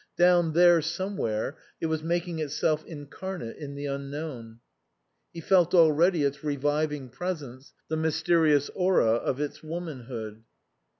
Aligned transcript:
Down 0.17 0.53
there 0.53 0.81
somewhere 0.81 1.57
it 1.79 1.85
was 1.85 2.01
making 2.01 2.39
itself 2.39 2.83
incarnate 2.87 3.57
in 3.57 3.75
the 3.75 3.85
unknown. 3.85 4.59
He 5.31 5.41
felt 5.41 5.75
already 5.75 6.23
its 6.23 6.43
reviving 6.43 7.07
pre 7.09 7.35
sence, 7.35 7.73
the 7.87 7.97
mysterious 7.97 8.69
aura 8.69 9.11
of 9.17 9.39
its 9.39 9.61
womanhood. 9.61 10.41